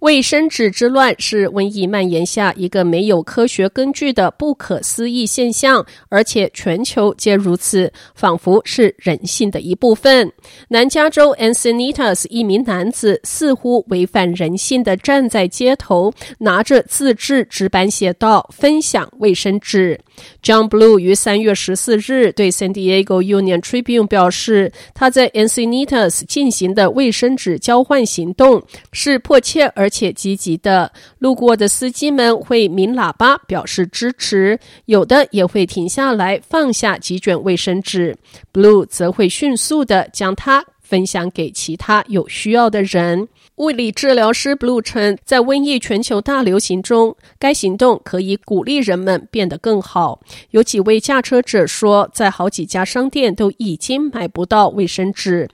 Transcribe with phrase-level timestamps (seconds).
[0.00, 10.30] 卫生纸之乱是瘟疫蔓延下一个没有科学根据的不可思议现象，而且全球皆如此，仿佛是人性的一部分。
[10.68, 19.98] 南加州 Encinitas 一名男子似乎违反人性的站在街头，拿着自制纸板写道：“分享卫生纸。”
[20.42, 28.62] John Blue 于三月十四日对 San Diego Union Tribune 表示，他在 Encinitas 进行的卫生纸交换行动
[28.92, 29.87] 是迫切而。
[29.88, 38.14] 而且积极的，路过的司机们会鸣喇叭表示支持，有的也会停下来放下几卷卫生纸。
[38.52, 43.28] Blue 则会迅速的将它分享给其他有需要的人。
[43.56, 50.20] 物理治疗师 Blue 称，在瘟疫全球大流行中，该行动可以鼓励人们变得更好。
[50.50, 55.48] 有几位驾车者说，在好几家商店都已经买不到卫生纸。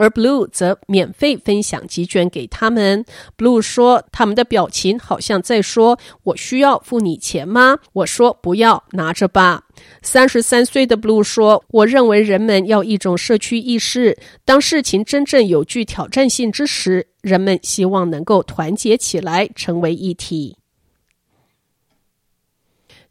[0.00, 3.04] 而 Blue 则免费分享几卷给他们。
[3.36, 9.64] Blue 说：“他们的表情好像在说‘我需要付你钱吗？’我说不要，拿着吧。”
[10.00, 14.16] 三十三岁的 Blue 说：“我认为人们要一种社区意识。
[14.46, 20.56] 当事情真正有具挑战性之时，人们希望能够团结起来，成为一体。”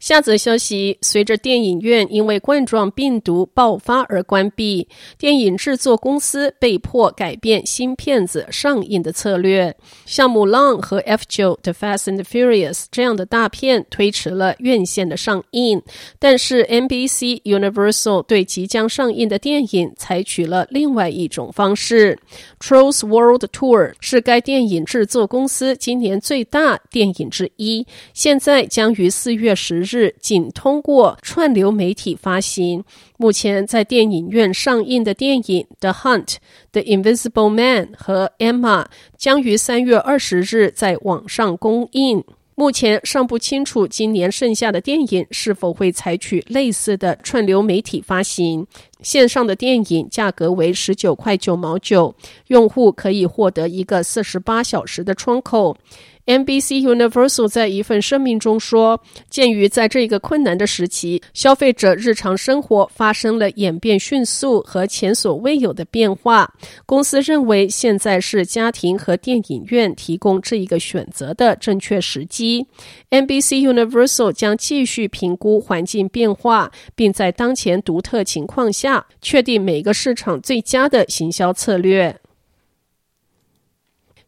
[0.00, 9.76] 下则消息：随着电影院因为冠状病毒爆发而关闭，电影制作公司被迫改变新片子上映的策略。
[10.06, 15.82] 像《母浪》和《F 九》的《Fast and Furious》这样的大片推迟了院线的上映，
[16.18, 22.18] 但是 NBC Universal 对即将上映的电影采取了另外一种方式。
[22.58, 29.89] Trolls World Tour 是该电影制作公司今年最大电影之一，现在将于四月十日。
[29.90, 32.84] 是仅通过串流媒体发行。
[33.16, 35.42] 目前在电影院上映的电影
[35.80, 36.26] 《The Hunt》、
[36.70, 38.84] 《The Invisible Man》和《Emma》
[39.18, 42.22] 将于三月二十日在网上公映。
[42.54, 48.66] 目前尚不清楚今年剩下的电影是否会采取类似的串流媒体发行。
[49.02, 52.14] 线上的电影价格为十九块九毛九，
[52.46, 55.76] 用户可以获得一个四十八小时的窗口。
[56.30, 66.54] NBC Universal 在一份声明中说：“鉴于在这个困难的时期，消费者日常生活发生了演变迅速和前所未有的变化，
[66.86, 72.64] 公司认为现在是家庭和电影院提供这一个选择的正确时机。
[73.10, 82.16] NBC Universal 将继续评估环境变化，并在当前独特情况下确定每个市场最佳的行销策略。”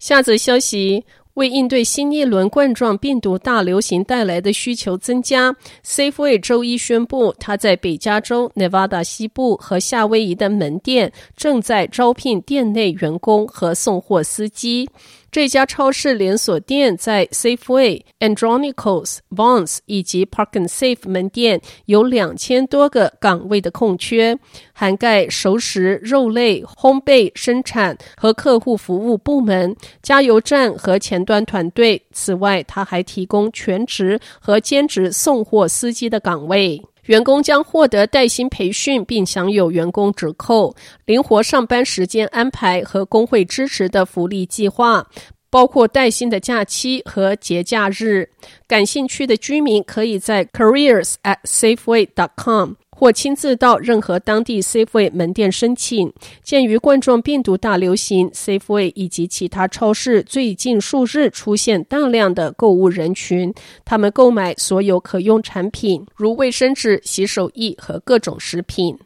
[0.00, 1.04] 下则消息。
[1.34, 5.54] 为应对新一轮冠状病毒大流行带来的需求增加
[5.84, 14.88] ，Safeway 周一宣布，他在北加州、Nevada 西部和夏威夷的门店正在招聘店内员工和送货司机。
[15.32, 24.38] 这家超市连锁店在 Safeway、Andronicos、Vons 以及 Park and Save 门店有两千多个岗位的空缺，
[24.74, 32.02] 涵盖熟食、肉类、烘焙、生产和客户服务部门、加油站和前端团队。
[32.12, 36.82] 此外，他还提供全职和兼职送货司机的岗位。
[37.06, 40.74] 员工将获得带薪培训，并享有员工折扣、
[41.04, 45.04] 灵活上班时间安排和工会支持的福利计划，
[45.50, 48.28] 包括带薪的假期和节假日。
[48.68, 52.74] 感兴趣的居民可以在 careers at safeway dot com。
[53.02, 56.12] 或亲自到任何当地 Safeway 门店申请。
[56.44, 63.52] 鉴于冠状病毒大流行，Safeway 以及其他超市最近数日出现大量的购物人群，
[63.84, 68.96] 他们购买所有可用产品，如卫生纸、洗手液和各种食品。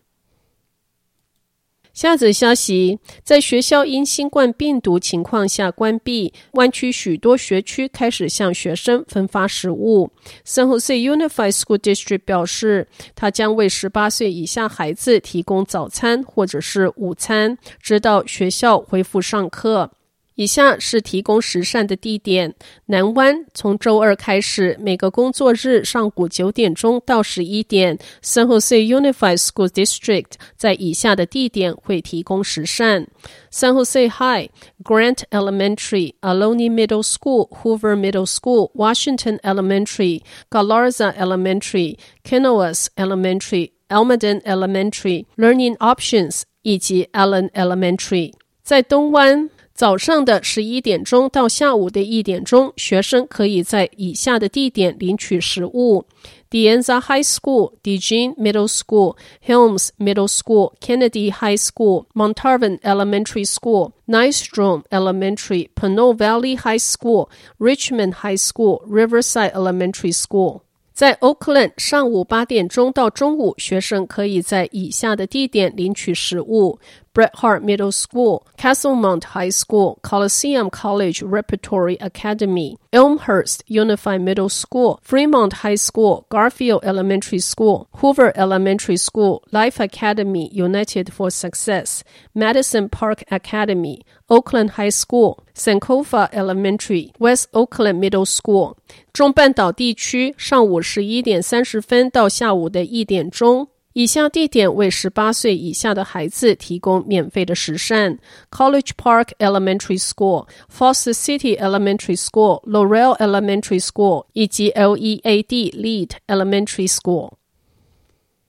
[1.97, 10.11] 下则消息，在学校因新冠病毒情况下关闭，湾区许多学区开始向学生分发食物。
[10.45, 19.93] San Jose Unified School District 表示，他将为十八岁以下孩子提供早餐或者是午餐，直到学校恢复上课。
[20.36, 22.56] 以下是提供时膳的地点：
[22.86, 33.08] 南湾，从周二开始，每个工作日上午九点钟到十一点，San Jose Unified School District 在以下的地点会提供时膳：
[33.52, 48.34] San Jose High、Grant Elementary、Ohlone Middle School、Hoover Middle School、Washington Elementary、Galarza Elementary、Kennewas Elementary、Almaden Elementary、Learning Options 以及 Allen Elementary。
[48.64, 49.52] 在东湾。
[49.77, 56.07] 早上的十一点钟到下午的一点钟，学生可以在以下的地点领取食物
[56.51, 67.29] ：Dianza High School、DeJean Middle School、Helms Middle School、Kennedy High School、Montarvan Elementary School、Nystrom Elementary、Pinole Valley High School、
[67.59, 70.63] Richmond High School、Riverside Elementary School。
[70.95, 76.79] 在 Oakland，上午八点钟到中午，学生可以在以下的地点领取食物。
[77.16, 85.54] Bret Harte Middle School, Castlemont High School, Coliseum College Repertory Academy, Elmhurst Unified Middle School, Fremont
[85.54, 92.04] High School, Garfield Elementary School, Hoover Elementary School, Life Academy United for Success,
[92.34, 98.78] Madison Park Academy, Oakland High School, Sankofa Elementary, West Oakland Middle School。
[99.12, 103.68] 中半岛地区上午十一点三十分到下午的一点钟。
[103.97, 108.19] 以下地点为十八岁以下的孩子提供免费的时膳
[108.51, 117.39] ：College Park Elementary School、Foster City Elementary School、Laurel Elementary School 以及 LEAD Lead Elementary School。